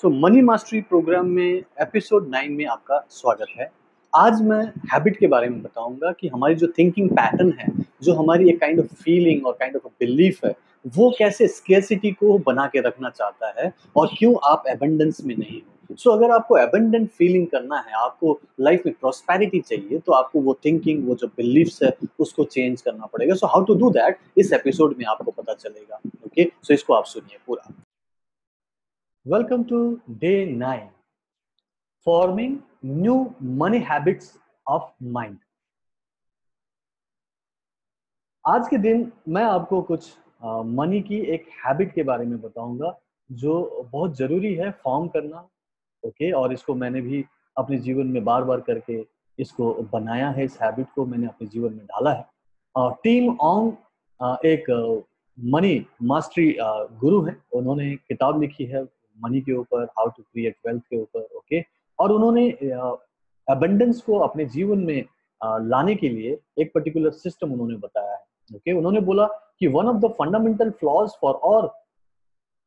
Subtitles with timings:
[0.00, 3.68] सो money mastery programme में episode nine में आपका स्वागत है।
[4.12, 4.60] आज मैं
[4.92, 7.66] हैबिट के बारे में बताऊँगा कि हमारी जो थिंकिंग पैटर्न है
[8.02, 10.54] जो हमारी एक काइंड ऑफ़ फीलिंग और काइंड ऑफ़ बिलीफ है
[10.86, 15.60] वो कैसे स्केसिटी को बना के रखना चाहता है और क्यों आप एबंडेंस में नहीं
[15.60, 20.12] हो। सो so, अगर आपको एबंडेंट फीलिंग करना है आपको लाइफ में प्रॉस्पेरिटी चाहिए तो
[20.12, 23.90] आपको वो थिंकिंग वो जो बिलीफ्स है उसको चेंज करना पड़ेगा। So how to do
[23.90, 26.52] that इस एपिसोड में आपको पता चलेगा। Okay okay?
[26.52, 27.72] सो so, इसको आप सुनिए पूरा।
[29.30, 30.88] Welcome to day 9
[32.06, 34.32] Forming New Money Habits
[34.66, 35.36] of Mind.
[38.44, 40.10] आज के दिन मैं आपको कुछ
[40.80, 42.92] मनी की एक हैबिट के बारे में बताऊँगा,
[43.30, 45.48] जो बहुत ज़रूरी है फॉर्म करना
[46.02, 47.24] ओके और इसको मैंने भी
[47.56, 49.04] अपने जीवन में बार बार करके
[49.38, 52.26] इसको बनाया है, इस हैबिट को मैंने अपने जीवन में डाला है।
[52.76, 53.76] और टीम ऑन
[54.46, 54.70] एक
[55.38, 58.88] मनी मास्टरी गुरु है। उन्होंने किताब लिखी है
[59.24, 61.60] मनी के ऊपर हाउ टू क्रिएट वेल्थ के ऊपर ओके
[61.98, 62.48] और उन्होंने
[63.48, 65.04] अबंडेंस को अपने जीवन में
[65.68, 69.26] लाने के लिए एक पर्टिकुलर सिस्टम उन्होंने बताया है ओके उन्होंने बोला
[69.58, 71.72] कि one of the fundamental flaws for our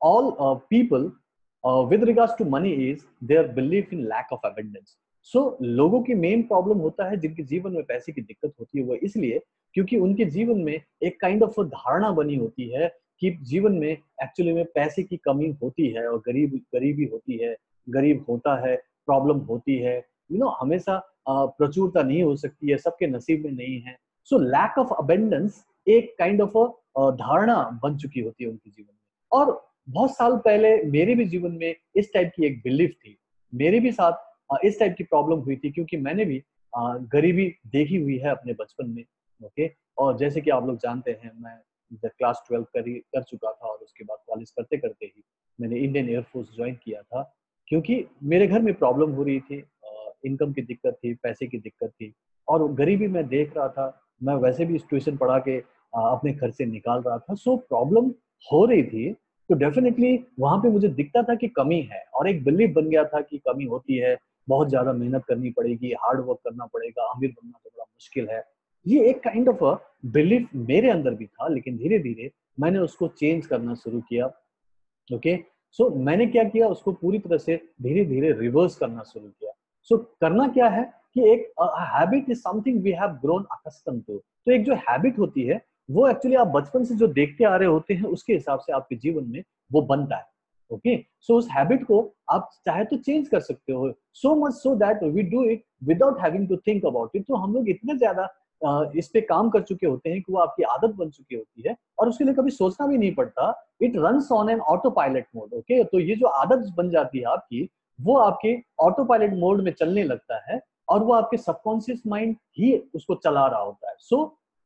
[0.00, 0.32] all
[0.70, 1.10] people
[1.88, 4.96] with regards to money is their belief in lack of abundance
[5.34, 8.84] so लोगों की मेन प्रॉब्लम होता है जिनके जीवन में पैसे की दिक्कत होती है,
[8.84, 9.40] वो इसलिए
[9.74, 12.88] क्योंकि उनके जीवन में एक काइंड ऑफ़ धारणा बनी होती है
[13.22, 17.56] कि जीवन में एक्चुअली में पैसे की कमी होती है और गरीब, गरीबी होती है,
[17.88, 19.96] गरीब होता है प्रॉब्लम होती है
[20.32, 20.96] यू नो हमेशा
[21.28, 26.14] प्रचुरता नहीं हो सकती है, सबके नसीब में नहीं है। सो लैक ऑफ़ अबेंडेंस एक
[26.18, 26.58] काइंड ऑफ़
[27.16, 31.52] धारणा बन चुकी होती है उनके जीवन में। और बहुत साल पहले मेरे भी जीवन
[31.52, 33.16] में इस टाइप की एक बिलीफ थी।
[33.52, 36.42] मेरे भी साथ इस टाइप की प्रॉब्लम हुई थी क्योंकि मैंने भी
[37.12, 39.04] गरीबी देखी हुई है अपने बचपन में
[39.40, 41.58] ओके और जैसे कि आप लोग जानते हैं, मैं
[41.94, 45.22] क्लास ट्वेल्व कर कर चुका था और उसके बाद कॉलेज करते करते ही
[45.58, 47.22] मैंने इंडियन एयरफोर्स ज्वाइन किया था,
[47.68, 49.62] क्योंकि मेरे घर में प्रॉब्लम हो रही थी
[50.24, 52.12] इनकम की दिक्कत थी, पैसे की दिक्कत थी
[52.48, 55.58] और गरीबी मैं देख रहा था, मैं वैसे भी ट्यूशन पढ़ा के
[55.92, 58.08] अपने घर से निकाल रहा था सो प्रॉब्लम
[58.46, 59.12] हो रही थी
[59.50, 63.04] तो डेफिनेटली वहाँ पे मुझे दिखता था कि कमी है और एक बिलीव बन गया
[63.04, 64.16] था कि कमी होती है,
[64.48, 68.40] बहुत ज़्यादा मेहनत करनी पड़ेगी हार्ड वर्क करना पड़ेगा अमीर बनना तो बड़ा मुश्किल है।
[68.86, 69.64] ये एक काइंड ऑफ़
[70.12, 74.26] बिलीफ मेरे अंदर भी था लेकिन धीरे धीरे मैंने उसको चेंज करना शुरू किया।
[75.10, 75.36] ओके
[75.78, 76.66] सो so, मैंने क्या किया?
[76.68, 79.52] उसको पूरी तरह से धीरे धीरे रिवर्स करना शुरू किया।
[79.90, 80.84] सो so, करना क्या है
[81.14, 81.52] कि एक
[81.94, 85.60] habit is something we have grown accustomed to तो एक जो हैबिट होती है
[85.90, 88.96] वो एक्चुअली आप बचपन से जो देखते आ रहे होते हैं उसके हिसाब से आपके
[88.96, 89.42] जीवन में
[89.72, 90.30] वो बनता है।
[90.70, 91.04] Okay okay?
[91.20, 94.74] सो so, उस हैबिट को आप चाहे तो चेंज कर सकते हो। So much so
[94.76, 98.28] that we do it without having to think about it तो हम लोग इतने ज़्यादा
[98.96, 101.76] इस पे काम कर चुके होते हैं कि वो आपकी आदत बन चुकी होती है
[101.98, 103.52] और उसके लिए कभी सोचना भी नहीं पड़ता।
[103.82, 107.68] It run on an autopilot mode okay तो ये जो आदत बन जाती है आपकी,
[107.98, 112.76] वो आपके ऑटो पायलट मोड में चलने लगता है और वो आपके सबकॉन्शियस माइंड ही
[112.94, 114.24] उसको चला रहा होता है। So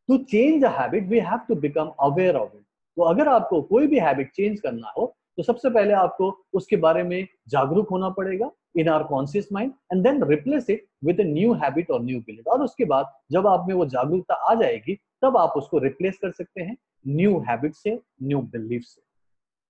[0.08, 2.62] to change a habit we have to become aware of it
[2.96, 7.02] तो अगर आपको कोई भी हैबिट चेंज करना हो तो सबसे पहले आपको उसके बारे
[7.02, 11.90] में जागरूक होना पड़ेगा। In our conscious mind and then replace it with new habit
[11.90, 15.52] और न्यू बिलीफ और उसके बाद जब आप में वो जागरूकता आ जाएगी तब आप
[15.56, 16.76] उसको रिप्लेस कर सकते हैं
[17.06, 19.00] न्यू हैबिट से न्यू बिलीफ से।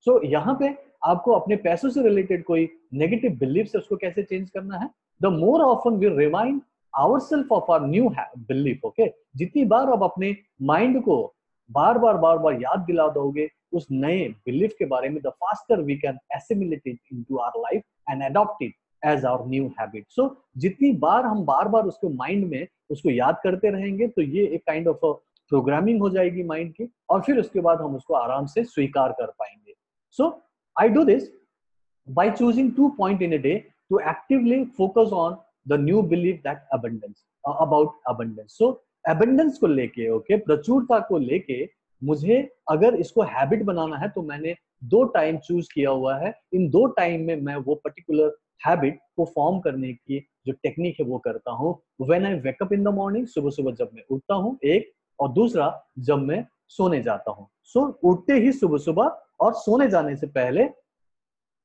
[0.06, 0.74] सो so, यहाँ पे
[1.04, 4.88] आपको अपने पैसों से रिलेटेड कोई नेगेटिव बिलीफ से उसको कैसे चेंज करना है?
[5.20, 6.60] The more often we remind
[6.94, 9.06] our self of our new belief okay
[9.36, 11.16] जितनी बार आप अपने माइंड को
[11.70, 15.80] बार बार बार बार याद दिला दोगे उस नए बिलीफ के बारे में the faster
[15.82, 18.74] we can assimilate it into our life and adopt it
[19.06, 23.36] as our new habit so जितनी बार हम बार बार उसको माइंड में उसको याद
[23.44, 24.96] करते रहेंगे तो ये एक काइंड ऑफ़
[25.48, 29.26] प्रोग्रामिंग हो जाएगी माइंड की और फिर उसके बाद हम उसको आराम से स्वीकार कर
[29.26, 29.74] पाएँगे।
[30.10, 30.42] So
[30.80, 31.22] I do this
[32.08, 33.54] by choosing two point in a day
[33.90, 35.32] to actively focus on
[35.70, 38.52] the new belief that abundance uh, about abundance.
[38.60, 38.68] So
[39.14, 41.68] abundance को लेके ओके okay, प्रचुरता को लेके
[42.04, 44.54] मुझे अगर इसको हैबिट बनाना है तो मैंने
[44.84, 49.24] दो टाइम चूज़ किया हुआ है। इन दो टाइम में मैं वो पर्टिकुलर हैबिट को
[49.34, 53.26] फॉर्म करने की जो टेक्निक है वो करता हूँ। When I wake up in the morning
[53.26, 55.68] सुबह सुबह जब मैं उठता हूँ एक और दूसरा
[55.98, 60.26] जब मैं सोने जाता हूँ। सो so, उठते ही सुबह सुबह और सोने जाने से
[60.28, 60.64] पहले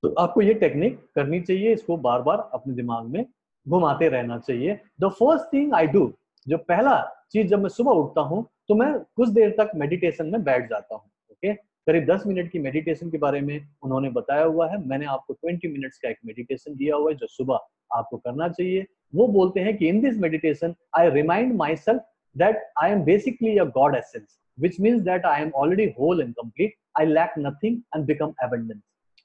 [0.03, 3.25] तो आपको ये टेक्निक करनी चाहिए इसको बार बार अपने दिमाग में
[3.65, 6.11] घुमाते रहना चाहिए। The first thing I do
[6.47, 6.99] जो पहला
[7.31, 10.95] चीज़ जब मैं सुबह उठता हूँ तो मैं कुछ देर तक मेडिटेशन में बैठ जाता
[10.95, 11.53] हूँ ओके
[11.87, 15.65] करीब 10 मिनट की मेडिटेशन के बारे में उन्होंने बताया हुआ है मैंने आपको 20
[15.65, 17.59] मिनट्स का एक मेडिटेशन दिया हुआ है, जो सुबह
[17.97, 18.85] आपको करना चाहिए
[19.15, 22.01] वो बोलते हैं कि in this meditation I remind myself
[22.35, 26.35] that I am basically a God essence which means that I am already whole and
[26.35, 26.73] complete.
[26.95, 28.81] I lack nothing and become abundant.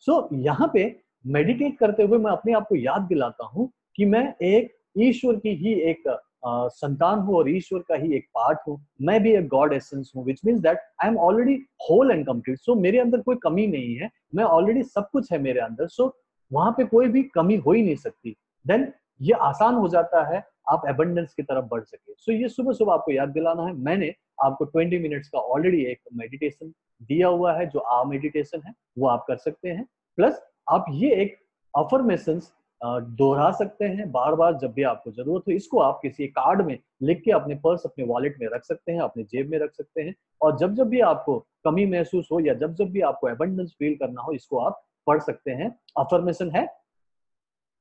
[0.06, 0.84] So, यहाँ पे
[1.26, 5.54] मेडिटेट करते हुए मैं अपने आप को याद दिलाता हूँ कि मैं एक ईश्वर की
[5.54, 6.08] ही एक
[6.46, 10.24] संतान हूँ और ईश्वर का ही एक पार्ट हूँ। मैं भी एक गॉड एसेंस हूँ
[10.24, 11.54] which means that I am already
[11.90, 15.38] whole and complete so मेरे अंदर कोई कमी नहीं है। मैं ऑलरेडी सब कुछ है
[15.38, 16.12] मेरे अंदर। सो so,
[16.52, 20.42] वहाँ पे कोई भी कमी हो ही नहीं सकती। देन ये आसान हो जाता है
[20.68, 23.72] आप एबंडेंस की तरफ़ बढ़ सके। सो so, ये सुबह सुबह आपको याद दिलाना है।
[23.72, 24.12] मैंने
[24.44, 26.72] आपको 20 मिनट्स का ऑलरेडी एक मेडिटेशन
[27.02, 29.86] दिया हुआ है जो आ मेडिटेशन है वो आप कर सकते हैं।
[30.18, 30.40] प्लस
[30.70, 31.36] आप ये एक
[31.74, 32.40] अफर्मेशन
[32.80, 36.78] दोहरा सकते हैं बार बार जब भी आपको ज़रूरत हो। इसको आप किसी कार्ड में
[37.02, 40.02] लिख के अपने पर्स अपने वॉलेट में रख सकते हैं, अपने जेब में रख सकते
[40.02, 43.74] हैं और जब जब भी आपको कमी महसूस हो या जब जब भी आपको एबंडेंस
[43.78, 46.66] फील करना हो, इसको आप पढ़ सकते हैं। अफर्मेशन है।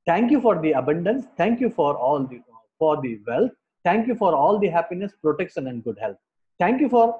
[0.06, 2.40] Thank you for the abundance thank you for all the
[2.80, 3.52] for the wealth
[3.84, 6.16] thank you for all the happiness protection and good health
[6.60, 7.10] thank you for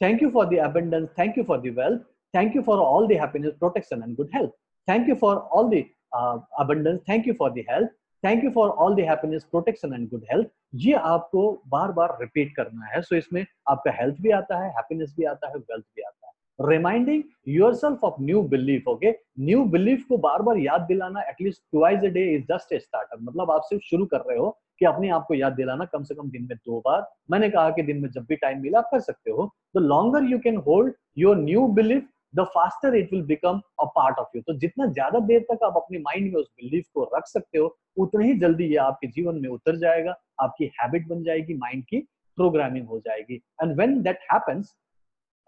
[0.00, 2.02] thank you for the abundance thank you for the wealth
[2.34, 4.50] thank you for all the happiness protection and good health
[4.88, 7.90] thank you for all the abundance thank you for the health
[8.24, 10.48] thank you for all the happiness protection and good health
[10.86, 14.70] ये आपको बार बार repeat करना है। सो so, इसमें आपका health भी आता है
[14.70, 17.22] happiness भी आता है वेल्थ भी आता है। Reminding
[17.74, 19.10] yourself of new belief okay
[19.40, 23.18] new belief को बार बार याद दिलाना at least twice a day is just a starter
[23.20, 26.14] मतलब आप सिर्फ़ शुरू कर रहे हो कि अपने आप को याद दिलाना कम से
[26.14, 28.88] कम दिन में दो बार। मैंने कहा कि दिन में जब भी टाइम मिला, आप
[28.90, 33.22] कर सकते हो। The longer you can hold your new belief the faster it will
[33.26, 36.50] become a part of you तो जितना ज़्यादा देर तक आप अपने माइंड में उस
[36.56, 40.70] बिलीफ को रख सकते हो, उतना ही जल्दी ये आपके जीवन में उतर जाएगा, आपकी
[40.80, 41.98] हैबिट बन जाएगी माइंड की
[42.38, 44.76] प्रोग्रामिंग हो जाएगी। And when that happens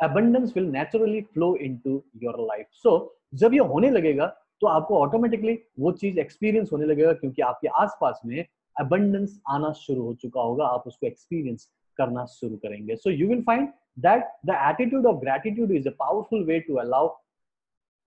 [0.00, 1.90] abundance will naturally flow into
[2.22, 2.68] your life.
[2.84, 2.92] So,
[3.34, 4.26] जब ये होने लगेगा
[4.60, 8.44] तो आपको ऑटोमेटिकली वो चीज़ एक्सपीरियंस होने लगेगा, क्योंकि आपके आसपास में
[8.76, 11.68] abundance आना शुरू हो चुका होगा, आप उसको एक्सपीरियंस
[12.02, 13.72] करना शुरू करेंगे। So you will find
[14.02, 17.02] that the attitude of gratitude is a powerful way to allow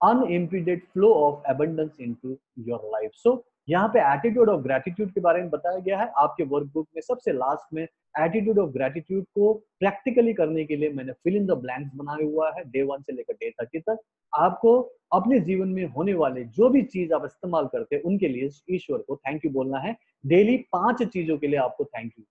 [0.01, 2.39] unimpeded flow of abundance into
[2.69, 3.19] your life.
[3.25, 3.37] So
[3.69, 7.33] यहाँ पे एटीट्यूड ऑफ़ ग्रेटिट्यूड के बारे में बताया गया है। आपके वर्कबुक में सबसे
[7.33, 11.95] लास्ट में एटीट्यूड ऑफ़ ग्रेटिट्यूड को प्रैक्टिकली करने के लिए मैंने फिल इन द ब्लैंक्स
[11.95, 13.97] बनाया हुआ है डे वन से लेकर डे थर्टी तक।
[14.33, 14.77] आपको
[15.13, 18.99] अपने जीवन में होने वाले जो भी चीज़ आप इस्तेमाल करते हैं, उनके लिए ईश्वर
[19.07, 19.95] को थैंक यू बोलना है।
[20.25, 22.25] डेली पाँच चीज़ों के लिए आपको थैंक यू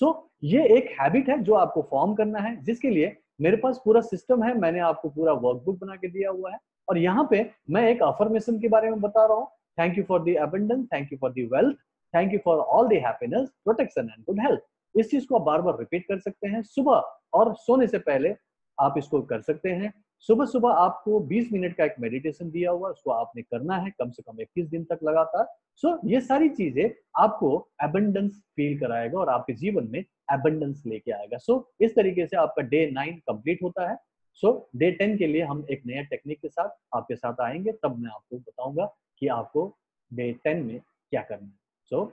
[0.00, 3.80] सो so, ये एक हैबिट है जो आपको फॉर्म करना है जिसके लिए मेरे पास
[3.84, 6.58] पूरा सिस्टम है मैंने आपको पूरा वर्कबुक बना के दिया हुआ है
[6.88, 9.46] और यहाँ पे मैं एक अफर्मेशन के बारे में बता रहा हूँ
[9.78, 10.88] thank you for the abundance.
[10.88, 11.76] Thank you for the wealth.
[12.14, 14.64] Thank you for all the happiness, protection and good health.
[14.94, 17.02] इस चीज़ को आप बार बार रिपीट कर सकते हैं सुबह
[17.32, 18.34] और सोने से पहले
[18.78, 22.90] आप इसको कर सकते हैं सुबह सुबह आपको 20 मिनट का एक मेडिटेशन दिया हुआ
[22.90, 25.46] उसको आपने करना है कम से कम 21 दिन तक लगातार।
[25.76, 30.00] सो so, ये सारी चीज़ें आपको एबंडेंस फील कराएगा और आपके जीवन में
[30.32, 33.96] एबंडेंस लेके आएगा। सो so, इस तरीके से आपका डे नाइन कंप्लीट होता है।
[34.34, 37.98] सो डे टेन के लिए हम एक नया टेक्निक के साथ आपके साथ आएँगे तब
[37.98, 39.76] मैं आपको बताऊँगा कि आपको
[40.12, 40.80] डे टेन में
[41.10, 41.58] क्या करना है।
[41.90, 42.10] सो so,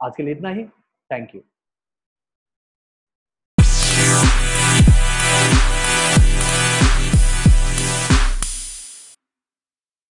[0.00, 0.64] आज के लिए इतना ही।
[1.10, 1.40] Thank you